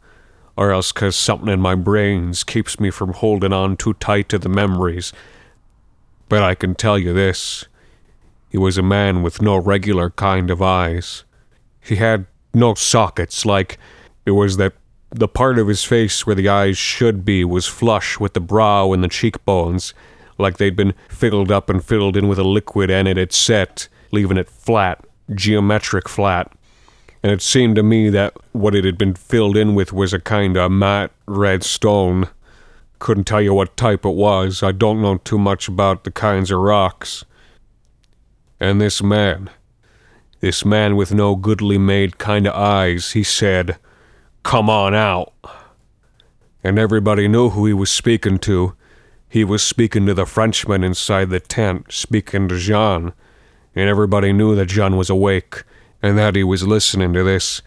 or 0.57 0.73
else 0.73 0.91
'cause 0.91 1.15
something 1.15 1.49
in 1.49 1.61
my 1.61 1.77
brains 1.77 2.43
keeps 2.43 2.81
me 2.81 2.91
from 2.91 3.13
holdin' 3.13 3.53
on 3.53 3.77
too 3.77 3.93
tight 3.95 4.29
to 4.31 4.39
the 4.39 4.49
memories. 4.49 5.13
But 6.29 6.43
I 6.43 6.57
can 6.57 6.75
tell 6.75 6.99
you 6.99 7.15
this. 7.15 7.67
He 8.49 8.59
was 8.59 8.77
a 8.77 8.83
man 8.83 9.23
with 9.23 9.41
no 9.41 9.57
regular 9.57 10.11
kind 10.11 10.51
of 10.51 10.61
eyes. 10.61 11.23
He 11.81 11.95
had 11.95 12.27
no 12.53 12.75
sockets, 12.75 13.47
like 13.47 13.79
it 14.27 14.33
was 14.33 14.57
that 14.57 14.73
the 15.11 15.29
part 15.29 15.61
of 15.61 15.69
his 15.69 15.85
face 15.85 16.27
where 16.27 16.35
the 16.35 16.49
eyes 16.49 16.77
should 16.77 17.25
be 17.25 17.45
was 17.45 17.69
flush 17.69 18.19
with 18.19 18.35
the 18.35 18.41
brow 18.41 18.93
and 18.93 19.05
the 19.05 19.09
cheekbones, 19.09 19.95
like 20.37 20.57
they'd 20.57 20.75
been 20.75 20.95
filled 21.09 21.53
up 21.53 21.71
and 21.71 21.85
filled 21.85 22.17
in 22.17 22.27
with 22.27 22.41
a 22.41 22.45
liquid 22.45 22.91
and 22.91 23.07
it 23.07 23.17
had 23.17 23.33
set, 23.33 23.87
leaving 24.13 24.37
it 24.37 24.49
flat, 24.49 25.05
geometric 25.35 26.09
flat. 26.09 26.53
And 27.23 27.33
it 27.33 27.43
seemed 27.43 27.77
to 27.77 27.83
me 27.83 28.09
that 28.11 28.35
what 28.53 28.75
it 28.75 28.85
had 28.85 28.97
been 28.97 29.15
filled 29.15 29.57
in 29.57 29.75
with 29.75 29.93
was 29.93 30.13
a 30.13 30.21
kind 30.21 30.57
of 30.57 30.73
matte 30.73 31.13
red 31.27 31.63
stone. 31.63 32.29
Couldn't 32.99 33.25
tell 33.25 33.43
you 33.43 33.55
what 33.55 33.77
type 33.77 34.05
it 34.05 34.15
was. 34.15 34.63
I 34.63 34.73
don't 34.73 35.03
know 35.03 35.19
too 35.19 35.39
much 35.39 35.69
about 35.69 36.05
the 36.05 36.11
kinds 36.11 36.51
of 36.51 36.61
rocks. 36.61 37.25
And 38.59 38.81
this 38.81 39.03
man, 39.03 39.51
this 40.41 40.65
man 40.65 40.97
with 40.97 41.13
no 41.13 41.37
goodly 41.37 41.79
made 41.79 42.19
kind 42.19 42.47
of 42.47 42.55
eyes, 42.55 43.13
he 43.13 43.23
said, 43.23 43.79
Come 44.43 44.71
on 44.71 44.95
out. 44.95 45.33
And 46.63 46.79
everybody 46.79 47.29
knew 47.29 47.51
who 47.51 47.67
he 47.67 47.73
was 47.73 47.91
speaking 47.91 48.39
to. 48.41 48.75
He 49.29 49.45
was 49.45 49.63
speaking 49.63 50.07
to 50.07 50.15
the 50.15 50.27
Frenchman 50.27 50.83
inside 50.83 51.31
the 51.31 51.41
tent, 51.41 51.93
speaking 51.93 52.49
to 52.49 52.59
Jean. 52.59 53.13
And 53.75 53.89
everybody 53.89 54.33
knew 54.33 54.55
that 54.57 54.67
Jean 54.67 54.97
was 54.97 55.11
awake, 55.11 55.63
and 56.03 56.19
that 56.19 56.35
he 56.35 56.45
was 56.45 56.67
listening 56.67 57.13
to 57.13 57.23
this, 57.23 57.63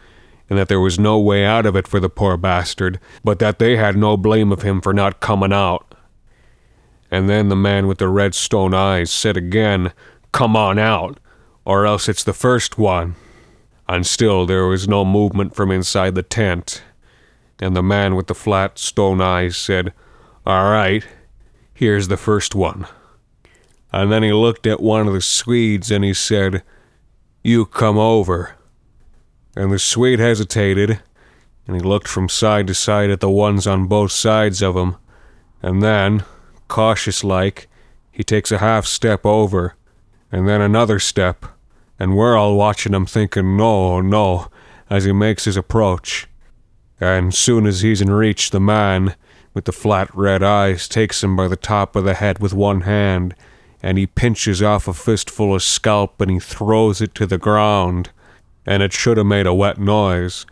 and 0.49 0.59
that 0.59 0.67
there 0.67 0.79
was 0.79 0.99
no 0.99 1.19
way 1.19 1.45
out 1.45 1.65
of 1.65 1.75
it 1.75 1.87
for 1.87 1.99
the 1.99 2.09
poor 2.09 2.37
bastard, 2.37 2.99
but 3.23 3.39
that 3.39 3.59
they 3.59 3.77
had 3.77 3.95
no 3.95 4.17
blame 4.17 4.51
of 4.51 4.61
him 4.61 4.81
for 4.81 4.93
not 4.93 5.19
coming 5.19 5.53
out. 5.53 5.95
And 7.09 7.29
then 7.29 7.49
the 7.49 7.55
man 7.55 7.87
with 7.87 7.99
the 7.99 8.07
red 8.07 8.33
stone 8.33 8.73
eyes 8.73 9.11
said 9.11 9.37
again, 9.37 9.93
Come 10.31 10.55
on 10.55 10.79
out, 10.79 11.19
or 11.63 11.85
else 11.85 12.09
it's 12.09 12.23
the 12.23 12.33
first 12.33 12.77
one. 12.77 13.15
And 13.87 14.05
still 14.05 14.45
there 14.45 14.65
was 14.65 14.87
no 14.87 15.05
movement 15.05 15.55
from 15.55 15.71
inside 15.71 16.15
the 16.15 16.23
tent. 16.23 16.81
And 17.59 17.75
the 17.75 17.83
man 17.83 18.15
with 18.15 18.27
the 18.27 18.33
flat 18.33 18.79
stone 18.79 19.21
eyes 19.21 19.55
said, 19.55 19.93
All 20.45 20.71
right, 20.71 21.05
here's 21.73 22.07
the 22.07 22.17
first 22.17 22.55
one. 22.55 22.87
And 23.93 24.11
then 24.11 24.23
he 24.23 24.33
looked 24.33 24.65
at 24.65 24.81
one 24.81 25.07
of 25.07 25.13
the 25.13 25.21
Swedes 25.21 25.91
and 25.91 26.03
he 26.03 26.13
said, 26.13 26.63
You 27.43 27.65
come 27.65 27.97
over. 27.97 28.55
And 29.55 29.71
the 29.71 29.77
Swede 29.77 30.19
hesitated, 30.19 30.99
and 31.67 31.75
he 31.75 31.81
looked 31.81 32.07
from 32.07 32.27
side 32.27 32.65
to 32.67 32.73
side 32.73 33.11
at 33.11 33.19
the 33.19 33.29
ones 33.29 33.67
on 33.67 33.85
both 33.85 34.11
sides 34.11 34.63
of 34.63 34.75
him. 34.75 34.95
And 35.61 35.83
then, 35.83 36.25
cautious 36.67 37.23
like, 37.23 37.67
he 38.11 38.23
takes 38.23 38.51
a 38.51 38.57
half 38.57 38.85
step 38.87 39.25
over 39.25 39.75
and 40.33 40.49
then 40.49 40.61
another 40.61 40.97
step, 40.97 41.45
and 41.99 42.17
we're 42.17 42.35
all 42.35 42.57
watching 42.57 42.95
him 42.95 43.05
thinking, 43.05 43.55
no, 43.55 44.01
no, 44.01 44.47
as 44.89 45.03
he 45.03 45.11
makes 45.11 45.45
his 45.45 45.55
approach. 45.55 46.27
And 46.99 47.35
soon 47.35 47.67
as 47.67 47.81
he's 47.81 48.01
in 48.01 48.09
reach, 48.09 48.49
the 48.49 48.59
man 48.59 49.15
with 49.53 49.65
the 49.65 49.71
flat 49.71 50.09
red 50.15 50.41
eyes 50.41 50.87
takes 50.87 51.23
him 51.23 51.35
by 51.35 51.47
the 51.47 51.55
top 51.55 51.95
of 51.95 52.03
the 52.03 52.15
head 52.15 52.39
with 52.39 52.51
one 52.51 52.81
hand, 52.81 53.35
and 53.83 53.97
he 53.97 54.07
pinches 54.07 54.63
off 54.63 54.87
a 54.87 54.93
fistful 54.93 55.53
of 55.53 55.61
scalp 55.61 56.19
and 56.21 56.31
he 56.31 56.39
throws 56.39 57.01
it 57.01 57.13
to 57.15 57.27
the 57.27 57.37
ground. 57.37 58.09
And 58.65 58.81
it 58.81 58.93
should 58.93 59.17
have 59.17 59.25
made 59.25 59.45
a 59.45 59.53
wet 59.53 59.77
noise, 59.77 60.45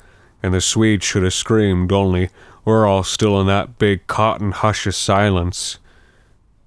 and 0.44 0.54
the 0.54 0.60
Swede 0.60 1.02
should 1.02 1.24
have 1.24 1.34
screamed, 1.34 1.94
only 1.94 2.30
we're 2.66 2.86
all 2.86 3.04
still 3.04 3.40
in 3.40 3.48
that 3.48 3.80
big 3.80 4.06
cotton 4.08 4.52
hush 4.52 4.86
of 4.86 4.94
silence. 4.94 5.80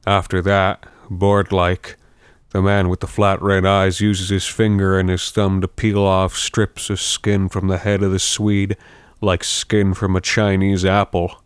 After 0.06 0.40
that, 0.42 0.87
bored 1.11 1.52
like, 1.52 1.97
the 2.50 2.62
man 2.62 2.88
with 2.88 3.00
the 3.00 3.06
flat 3.06 3.42
red 3.42 3.66
eyes 3.66 4.00
uses 4.00 4.30
his 4.30 4.47
finger 4.47 4.99
and 4.99 5.11
his 5.11 5.30
thumb 5.30 5.61
to 5.61 5.68
peel 5.68 6.02
off 6.02 6.37
strips 6.37 6.88
of 6.88 7.00
skin 7.00 7.49
from 7.49 7.68
the 7.68 7.78
head 7.78 8.02
of 8.02 8.11
the 8.11 8.18
Swede, 8.18 8.76
like 9.21 9.44
skin 9.44 9.92
from 9.92 10.16
a 10.16 10.21
Chinese 10.21 10.85
apple. 10.85 11.42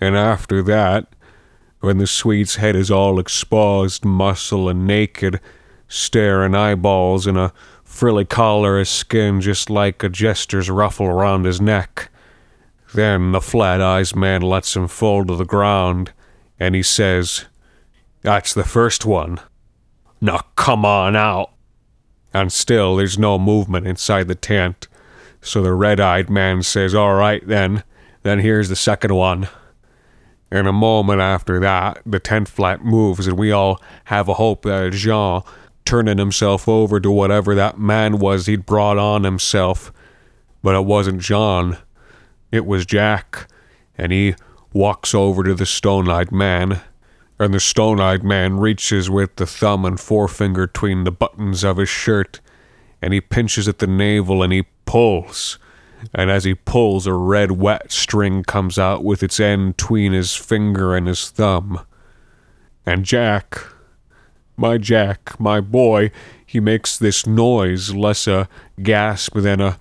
And 0.00 0.16
after 0.16 0.62
that, 0.62 1.08
when 1.80 1.98
the 1.98 2.06
Swede's 2.06 2.56
head 2.56 2.76
is 2.76 2.90
all 2.90 3.18
exposed, 3.18 4.04
muscle 4.04 4.68
and 4.68 4.86
naked, 4.86 5.40
staring 5.88 6.54
eyeballs 6.54 7.26
and 7.26 7.36
a 7.36 7.52
frilly 7.82 8.24
collar 8.24 8.78
of 8.78 8.88
skin 8.88 9.40
just 9.40 9.68
like 9.68 10.02
a 10.02 10.08
jester's 10.08 10.70
ruffle 10.70 11.06
around 11.06 11.44
his 11.44 11.60
neck, 11.60 12.10
Then 12.94 13.32
the 13.32 13.40
flat 13.40 13.80
eyes 13.80 14.16
man 14.16 14.42
lets 14.42 14.74
him 14.74 14.88
fall 14.88 15.24
to 15.24 15.36
the 15.36 15.44
ground, 15.44 16.12
and 16.58 16.74
he 16.74 16.82
says, 16.82 17.46
That's 18.22 18.52
the 18.52 18.64
first 18.64 19.04
one. 19.04 19.38
Now 20.20 20.40
come 20.56 20.84
on 20.84 21.14
out. 21.16 21.52
And 22.34 22.52
still 22.52 22.96
there's 22.96 23.18
no 23.18 23.38
movement 23.38 23.86
inside 23.86 24.28
the 24.28 24.34
tent. 24.34 24.88
So 25.40 25.62
the 25.62 25.72
red 25.72 26.00
eyed 26.00 26.28
man 26.30 26.62
says, 26.62 26.94
All 26.94 27.14
right 27.14 27.46
then, 27.46 27.84
then 28.22 28.40
here's 28.40 28.68
the 28.68 28.76
second 28.76 29.14
one. 29.14 29.48
In 30.52 30.66
a 30.66 30.72
moment 30.72 31.20
after 31.20 31.60
that, 31.60 32.02
the 32.04 32.18
tent 32.18 32.48
flap 32.48 32.82
moves, 32.82 33.26
and 33.26 33.38
we 33.38 33.52
all 33.52 33.80
have 34.04 34.28
a 34.28 34.34
hope 34.34 34.62
that 34.62 34.92
Jean 34.92 35.42
turning 35.84 36.18
himself 36.18 36.68
over 36.68 37.00
to 37.00 37.10
whatever 37.10 37.54
that 37.54 37.78
man 37.78 38.18
was 38.18 38.46
he'd 38.46 38.66
brought 38.66 38.98
on 38.98 39.24
himself. 39.24 39.92
But 40.62 40.74
it 40.74 40.84
wasn't 40.84 41.20
John. 41.20 41.78
It 42.50 42.66
was 42.66 42.84
Jack, 42.84 43.48
and 43.96 44.10
he 44.10 44.34
walks 44.72 45.14
over 45.14 45.44
to 45.44 45.54
the 45.54 45.66
stone 45.66 46.08
eyed 46.08 46.32
man, 46.32 46.80
and 47.38 47.54
the 47.54 47.60
stone 47.60 48.00
eyed 48.00 48.24
man 48.24 48.58
reaches 48.58 49.08
with 49.08 49.36
the 49.36 49.46
thumb 49.46 49.84
and 49.84 49.98
forefinger 49.98 50.66
between 50.66 51.04
the 51.04 51.12
buttons 51.12 51.64
of 51.64 51.76
his 51.76 51.88
shirt, 51.88 52.40
and 53.00 53.14
he 53.14 53.20
pinches 53.20 53.68
at 53.68 53.78
the 53.78 53.86
navel 53.86 54.42
and 54.42 54.52
he 54.52 54.64
pulls. 54.84 55.58
And 56.14 56.30
as 56.30 56.44
he 56.44 56.54
pulls, 56.54 57.06
a 57.06 57.12
red 57.12 57.52
wet 57.52 57.92
string 57.92 58.42
comes 58.42 58.78
out 58.78 59.04
with 59.04 59.22
its 59.22 59.38
end 59.38 59.76
between 59.76 60.12
his 60.12 60.34
finger 60.34 60.96
and 60.96 61.06
his 61.06 61.30
thumb. 61.30 61.84
And 62.86 63.04
Jack, 63.04 63.58
my 64.56 64.78
Jack, 64.78 65.38
my 65.38 65.60
boy, 65.60 66.10
he 66.44 66.60
makes 66.60 66.98
this 66.98 67.26
noise, 67.26 67.94
less 67.94 68.26
a 68.26 68.48
gasp 68.82 69.36
than 69.36 69.60
a 69.60 69.78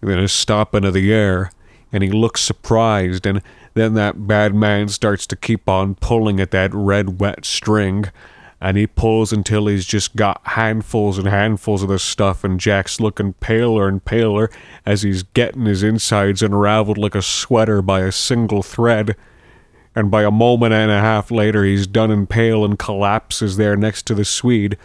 than 0.00 0.18
a 0.18 0.28
stopping 0.28 0.84
of 0.84 0.92
the 0.92 1.12
air 1.12 1.50
and 1.94 2.02
he 2.02 2.10
looks 2.10 2.40
surprised, 2.40 3.24
and 3.24 3.40
then 3.74 3.94
that 3.94 4.26
bad 4.26 4.52
man 4.52 4.88
starts 4.88 5.28
to 5.28 5.36
keep 5.36 5.68
on 5.68 5.94
pulling 5.94 6.40
at 6.40 6.50
that 6.50 6.74
red 6.74 7.20
wet 7.20 7.44
string, 7.44 8.06
and 8.64 8.78
he 8.78 8.86
pulls 8.86 9.30
until 9.30 9.66
he's 9.66 9.84
just 9.84 10.16
got 10.16 10.40
handfuls 10.44 11.18
and 11.18 11.28
handfuls 11.28 11.82
of 11.82 11.90
the 11.90 11.98
stuff, 11.98 12.42
and 12.44 12.58
Jack's 12.58 12.98
looking 12.98 13.34
paler 13.34 13.86
and 13.86 14.02
paler 14.02 14.48
as 14.86 15.02
he's 15.02 15.22
getting 15.22 15.66
his 15.66 15.82
insides 15.82 16.42
unraveled 16.42 16.96
like 16.96 17.14
a 17.14 17.20
sweater 17.20 17.82
by 17.82 18.00
a 18.00 18.10
single 18.10 18.62
thread. 18.62 19.16
And 19.94 20.10
by 20.10 20.22
a 20.22 20.30
moment 20.30 20.72
and 20.72 20.90
a 20.90 20.98
half 20.98 21.30
later, 21.30 21.62
he's 21.62 21.86
done 21.86 22.10
and 22.10 22.26
pale 22.26 22.64
and 22.64 22.78
collapses 22.78 23.58
there 23.58 23.76
next 23.76 24.06
to 24.06 24.14
the 24.14 24.24
Swede, 24.24 24.78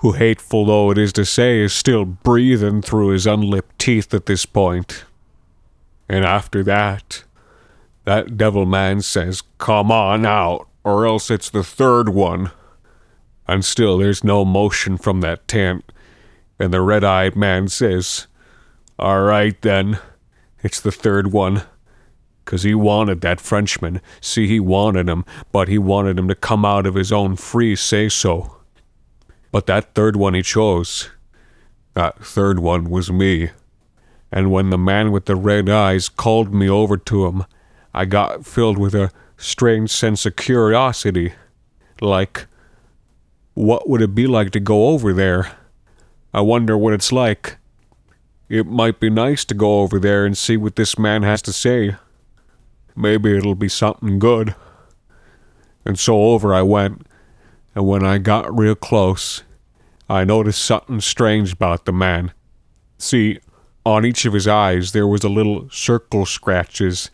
who, 0.00 0.12
hateful 0.12 0.66
though 0.66 0.90
it 0.90 0.98
is 0.98 1.14
to 1.14 1.24
say, 1.24 1.60
is 1.60 1.72
still 1.72 2.04
breathing 2.04 2.82
through 2.82 3.08
his 3.08 3.26
unlipped 3.26 3.78
teeth 3.78 4.12
at 4.12 4.26
this 4.26 4.44
point. 4.44 5.06
And 6.06 6.26
after 6.26 6.62
that, 6.64 7.24
that 8.04 8.36
devil 8.36 8.66
man 8.66 9.00
says, 9.00 9.42
Come 9.56 9.90
on 9.90 10.26
out, 10.26 10.68
or 10.84 11.06
else 11.06 11.30
it's 11.30 11.48
the 11.48 11.64
third 11.64 12.10
one. 12.10 12.50
And 13.48 13.64
still 13.64 13.98
there's 13.98 14.24
no 14.24 14.44
motion 14.44 14.96
from 14.96 15.20
that 15.20 15.46
tent. 15.48 15.92
And 16.58 16.72
the 16.72 16.80
red 16.80 17.04
eyed 17.04 17.36
man 17.36 17.68
says, 17.68 18.26
All 18.98 19.22
right 19.22 19.60
then, 19.62 19.98
it's 20.62 20.80
the 20.80 20.92
third 20.92 21.32
one. 21.32 21.62
'Cause 22.44 22.62
he 22.62 22.74
wanted 22.74 23.22
that 23.22 23.40
Frenchman. 23.40 24.00
See, 24.20 24.46
he 24.46 24.60
wanted 24.60 25.08
him, 25.08 25.24
but 25.50 25.66
he 25.66 25.78
wanted 25.78 26.16
him 26.16 26.28
to 26.28 26.34
come 26.36 26.64
out 26.64 26.86
of 26.86 26.94
his 26.94 27.10
own 27.10 27.34
free 27.34 27.74
say 27.74 28.08
so. 28.08 28.58
But 29.50 29.66
that 29.66 29.94
third 29.94 30.14
one 30.14 30.34
he 30.34 30.42
chose, 30.42 31.10
that 31.94 32.24
third 32.24 32.60
one 32.60 32.88
was 32.88 33.10
me 33.10 33.50
and 34.32 34.50
when 34.50 34.70
the 34.70 34.78
man 34.78 35.12
with 35.12 35.26
the 35.26 35.36
red 35.36 35.68
eyes 35.68 36.08
called 36.08 36.52
me 36.52 36.68
over 36.68 36.96
to 36.96 37.26
him, 37.26 37.44
I 37.94 38.04
got 38.04 38.44
filled 38.44 38.78
with 38.78 38.94
a 38.94 39.10
strange 39.36 39.90
sense 39.90 40.26
of 40.26 40.36
curiosity. 40.36 41.32
Like, 42.00 42.46
what 43.56 43.88
would 43.88 44.02
it 44.02 44.14
be 44.14 44.26
like 44.26 44.50
to 44.50 44.60
go 44.60 44.88
over 44.88 45.14
there? 45.14 45.56
I 46.34 46.42
wonder 46.42 46.76
what 46.76 46.92
it's 46.92 47.10
like. 47.10 47.56
It 48.50 48.66
might 48.66 49.00
be 49.00 49.08
nice 49.08 49.46
to 49.46 49.54
go 49.54 49.80
over 49.80 49.98
there 49.98 50.26
and 50.26 50.36
see 50.36 50.58
what 50.58 50.76
this 50.76 50.98
man 50.98 51.22
has 51.22 51.40
to 51.42 51.54
say. 51.54 51.96
Maybe 52.94 53.34
it'll 53.34 53.54
be 53.54 53.70
something 53.70 54.18
good. 54.18 54.54
And 55.86 55.98
so 55.98 56.20
over 56.20 56.54
I 56.54 56.60
went, 56.60 57.06
and 57.74 57.86
when 57.86 58.04
I 58.04 58.18
got 58.18 58.54
real 58.54 58.74
close, 58.74 59.42
I 60.06 60.24
noticed 60.24 60.62
something 60.62 61.00
strange 61.00 61.54
about 61.54 61.86
the 61.86 61.92
man. 61.92 62.32
See, 62.98 63.38
on 63.86 64.04
each 64.04 64.26
of 64.26 64.34
his 64.34 64.46
eyes 64.46 64.92
there 64.92 65.06
was 65.06 65.24
a 65.24 65.30
little 65.30 65.70
circle 65.70 66.26
scratches, 66.26 67.10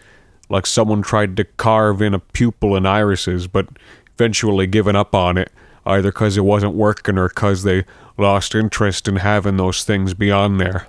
like 0.49 0.67
someone 0.67 1.03
tried 1.03 1.37
to 1.37 1.45
carve 1.45 2.03
in 2.03 2.15
a 2.15 2.19
pupil 2.19 2.75
and 2.75 2.89
irises, 2.89 3.47
but 3.47 3.69
eventually 4.17 4.67
given 4.67 4.97
up 4.97 5.15
on 5.15 5.39
it, 5.39 5.53
either 5.85 6.13
'cause 6.13 6.37
it 6.37 6.45
wasn't 6.45 6.75
working 6.75 7.19
or 7.19 7.29
'cause 7.29 7.63
they 7.63 7.85
lost 8.17 8.55
interest 8.55 9.09
in 9.09 9.17
having 9.17 9.57
those 9.57 9.85
things 9.85 10.15
beyond 10.15 10.61
there. 10.61 10.87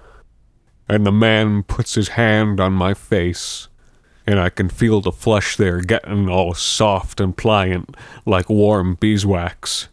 And 0.89 1.05
the 1.05 1.11
man 1.11 1.63
puts 1.63 1.95
his 1.95 2.09
hand 2.09 2.59
on 2.59 2.73
my 2.73 2.93
face, 2.93 3.69
and 4.27 4.39
I 4.39 4.49
can 4.49 4.69
feel 4.69 5.01
the 5.01 5.11
flesh 5.11 5.55
there 5.55 5.79
getting 5.81 6.29
all 6.29 6.53
soft 6.53 7.19
and 7.19 7.35
pliant 7.35 7.95
like 8.25 8.49
warm 8.49 8.95
beeswax. 8.95 9.87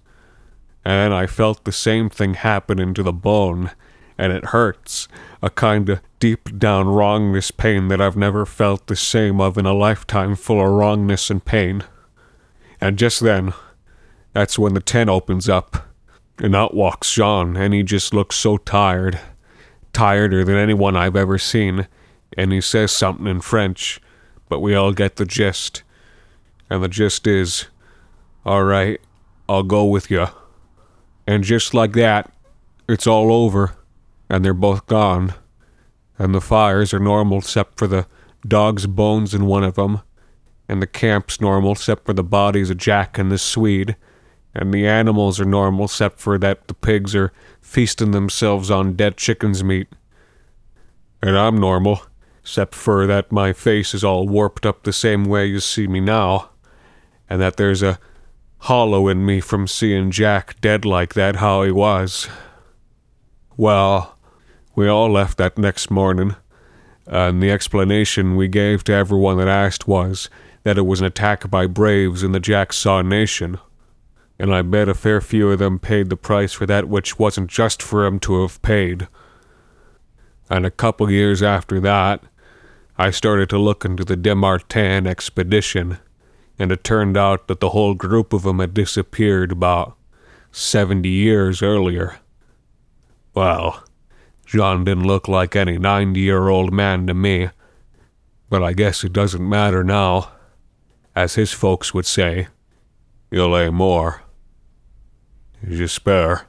And 0.84 1.14
I 1.14 1.26
felt 1.26 1.64
the 1.64 1.72
same 1.72 2.10
thing 2.10 2.34
happening 2.34 2.94
to 2.94 3.02
the 3.02 3.12
bone, 3.12 3.70
and 4.18 4.32
it 4.32 4.46
hurts. 4.46 5.08
A 5.42 5.50
kind 5.50 5.88
of 5.88 6.00
deep 6.18 6.58
down 6.58 6.88
wrongness 6.88 7.50
pain 7.50 7.88
that 7.88 8.00
I've 8.00 8.16
never 8.16 8.44
felt 8.44 8.86
the 8.86 8.96
same 8.96 9.40
of 9.40 9.56
in 9.56 9.66
a 9.66 9.72
lifetime 9.72 10.36
full 10.36 10.60
of 10.60 10.70
wrongness 10.70 11.30
and 11.30 11.42
pain. 11.42 11.84
And 12.80 12.98
just 12.98 13.20
then, 13.20 13.54
that's 14.32 14.58
when 14.58 14.74
the 14.74 14.80
tent 14.80 15.10
opens 15.10 15.48
up, 15.48 15.88
and 16.38 16.54
out 16.54 16.74
walks 16.74 17.12
Jean, 17.12 17.56
and 17.56 17.74
he 17.74 17.82
just 17.82 18.14
looks 18.14 18.36
so 18.36 18.56
tired. 18.56 19.20
Tireder 19.92 20.44
than 20.44 20.56
anyone 20.56 20.96
I've 20.96 21.16
ever 21.16 21.36
seen, 21.36 21.88
and 22.36 22.52
he 22.52 22.60
says 22.60 22.92
something 22.92 23.26
in 23.26 23.40
French, 23.40 24.00
but 24.48 24.60
we 24.60 24.74
all 24.74 24.92
get 24.92 25.16
the 25.16 25.24
gist. 25.24 25.82
And 26.68 26.82
the 26.82 26.88
gist 26.88 27.26
is, 27.26 27.66
all 28.46 28.62
right, 28.62 29.00
I'll 29.48 29.64
go 29.64 29.84
with 29.84 30.10
you. 30.10 30.26
And 31.26 31.42
just 31.42 31.74
like 31.74 31.92
that, 31.92 32.32
it's 32.88 33.06
all 33.06 33.32
over 33.32 33.76
and 34.30 34.44
they're 34.44 34.54
both 34.54 34.86
gone. 34.86 35.34
And 36.18 36.34
the 36.34 36.40
fires 36.40 36.94
are 36.94 37.00
normal 37.00 37.38
except 37.38 37.78
for 37.78 37.86
the 37.86 38.06
dog's 38.46 38.86
bones 38.86 39.34
in 39.34 39.46
one 39.46 39.64
of 39.64 39.74
them, 39.74 40.00
and 40.68 40.80
the 40.80 40.86
camp's 40.86 41.40
normal 41.40 41.72
except 41.72 42.06
for 42.06 42.12
the 42.12 42.22
bodies 42.22 42.70
of 42.70 42.76
Jack 42.76 43.18
and 43.18 43.30
the 43.30 43.38
Swede, 43.38 43.96
and 44.54 44.72
the 44.72 44.86
animals 44.86 45.40
are 45.40 45.44
normal 45.44 45.84
except 45.86 46.18
for 46.18 46.38
that 46.38 46.68
the 46.68 46.74
pigs 46.74 47.14
are 47.14 47.32
feasting 47.60 48.10
themselves 48.10 48.70
on 48.70 48.94
dead 48.94 49.16
chicken's 49.16 49.62
meat. 49.62 49.88
And 51.22 51.36
I'm 51.36 51.58
normal, 51.58 52.02
except 52.42 52.74
for 52.74 53.06
that 53.06 53.30
my 53.30 53.52
face 53.52 53.94
is 53.94 54.02
all 54.02 54.26
warped 54.26 54.66
up 54.66 54.82
the 54.82 54.92
same 54.92 55.24
way 55.24 55.46
you 55.46 55.60
see 55.60 55.86
me 55.86 56.00
now, 56.00 56.50
and 57.28 57.40
that 57.40 57.56
there's 57.56 57.82
a 57.82 57.98
hollow 58.64 59.08
in 59.08 59.24
me 59.24 59.40
from 59.40 59.66
seeing 59.66 60.10
Jack 60.10 60.60
dead 60.60 60.84
like 60.84 61.14
that 61.14 61.36
how 61.36 61.62
he 61.62 61.70
was. 61.70 62.28
Well, 63.56 64.18
we 64.74 64.88
all 64.88 65.10
left 65.10 65.38
that 65.38 65.58
next 65.58 65.90
morning, 65.90 66.34
and 67.06 67.42
the 67.42 67.50
explanation 67.50 68.36
we 68.36 68.48
gave 68.48 68.82
to 68.84 68.92
everyone 68.92 69.38
that 69.38 69.48
asked 69.48 69.86
was 69.86 70.28
that 70.62 70.78
it 70.78 70.86
was 70.86 71.00
an 71.00 71.06
attack 71.06 71.50
by 71.50 71.66
braves 71.66 72.22
in 72.22 72.32
the 72.32 72.40
Jacksaw 72.40 73.02
Nation. 73.02 73.58
And 74.40 74.54
I 74.54 74.62
bet 74.62 74.88
a 74.88 74.94
fair 74.94 75.20
few 75.20 75.50
of 75.50 75.58
them 75.58 75.78
paid 75.78 76.08
the 76.08 76.16
price 76.16 76.54
for 76.54 76.64
that 76.64 76.88
which 76.88 77.18
wasn't 77.18 77.50
just 77.50 77.82
for 77.82 78.06
'em 78.06 78.18
to 78.20 78.40
have 78.40 78.62
paid. 78.62 79.06
And 80.48 80.64
a 80.64 80.70
couple 80.70 81.10
years 81.10 81.42
after 81.42 81.78
that, 81.80 82.24
I 82.96 83.10
started 83.10 83.50
to 83.50 83.58
look 83.58 83.84
into 83.84 84.02
the 84.02 84.16
Demartin 84.16 85.06
expedition, 85.06 85.98
and 86.58 86.72
it 86.72 86.82
turned 86.82 87.18
out 87.18 87.48
that 87.48 87.60
the 87.60 87.68
whole 87.68 87.92
group 87.92 88.32
of 88.32 88.46
'em 88.46 88.60
had 88.60 88.72
disappeared 88.72 89.52
about 89.52 89.94
70 90.50 91.10
years 91.10 91.60
earlier. 91.60 92.16
Well, 93.34 93.84
John 94.46 94.84
didn't 94.84 95.06
look 95.06 95.28
like 95.28 95.54
any 95.54 95.76
90 95.76 96.20
year 96.20 96.48
old 96.48 96.72
man 96.72 97.06
to 97.08 97.14
me. 97.14 97.50
But 98.48 98.62
I 98.62 98.72
guess 98.72 99.04
it 99.04 99.12
doesn't 99.12 99.46
matter 99.46 99.84
now. 99.84 100.30
As 101.14 101.34
his 101.34 101.52
folks 101.52 101.92
would 101.92 102.06
say, 102.06 102.48
you'll 103.30 103.50
lay 103.50 103.68
more. 103.68 104.22
J'espère. 105.66 106.46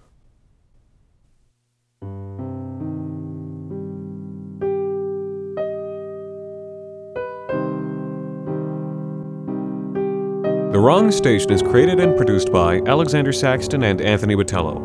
The 10.71 10.79
Wrong 10.79 11.11
Station 11.11 11.51
is 11.51 11.61
created 11.61 11.99
and 11.99 12.15
produced 12.15 12.51
by 12.51 12.81
Alexander 12.87 13.33
Saxton 13.33 13.83
and 13.83 13.99
Anthony 13.99 14.35
Botello. 14.35 14.79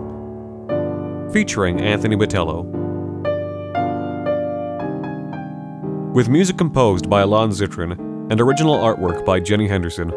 Featuring 1.33 1.81
Anthony 1.81 2.17
Botello, 2.17 2.65
with 6.13 6.29
music 6.31 6.57
composed 6.57 7.11
by 7.11 7.21
Alon 7.21 7.51
Zitrin 7.51 7.93
and 8.31 8.41
original 8.41 8.75
artwork 8.75 9.25
by 9.27 9.39
Jenny 9.39 9.69
Henderson. 9.69 10.11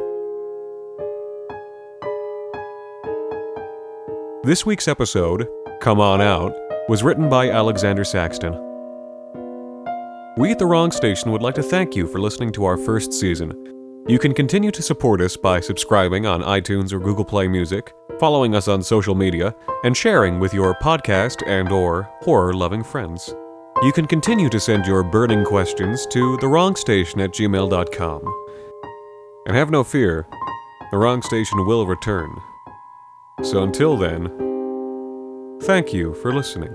This 4.50 4.66
week's 4.66 4.88
episode, 4.88 5.48
Come 5.80 6.02
On 6.02 6.22
Out, 6.22 6.56
was 6.90 7.04
written 7.04 7.30
by 7.30 7.52
Alexander 7.52 8.04
Saxton. 8.04 8.54
We 10.38 10.50
at 10.50 10.58
The 10.58 10.66
Wrong 10.66 10.90
Station 10.90 11.32
would 11.32 11.44
like 11.44 11.54
to 11.54 11.62
thank 11.62 11.96
you 11.96 12.08
for 12.08 12.20
listening 12.20 12.52
to 12.54 12.66
our 12.66 12.76
first 12.76 13.14
season. 13.14 13.54
You 14.08 14.18
can 14.18 14.34
continue 14.34 14.72
to 14.72 14.82
support 14.82 15.22
us 15.22 15.38
by 15.38 15.60
subscribing 15.60 16.26
on 16.26 16.42
iTunes 16.42 16.92
or 16.92 17.00
Google 17.00 17.26
Play 17.26 17.48
Music, 17.48 17.94
following 18.20 18.56
us 18.56 18.68
on 18.68 18.82
social 18.82 19.14
media, 19.14 19.54
and 19.84 19.96
sharing 19.96 20.40
with 20.40 20.52
your 20.52 20.74
podcast 20.82 21.48
and 21.48 21.72
or 21.72 22.10
horror-loving 22.22 22.84
friends. 22.86 23.36
You 23.84 23.94
can 23.94 24.08
continue 24.08 24.50
to 24.50 24.60
send 24.60 24.88
your 24.88 25.04
burning 25.04 25.46
questions 25.46 26.08
to 26.08 26.40
thewrongstation 26.40 27.24
at 27.24 27.34
gmail.com. 27.34 28.24
And 29.46 29.56
have 29.56 29.70
no 29.70 29.84
fear, 29.84 30.26
The 30.90 30.98
Wrong 30.98 31.22
Station 31.22 31.68
will 31.68 31.86
return. 31.86 32.36
So 33.42 33.64
until 33.64 33.96
then, 33.96 34.30
thank 35.62 35.94
you 35.94 36.14
for 36.14 36.34
listening. 36.34 36.74